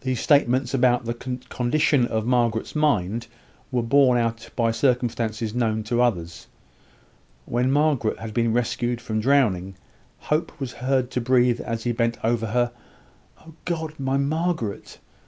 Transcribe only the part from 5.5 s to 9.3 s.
known to others. When Margaret had been rescued from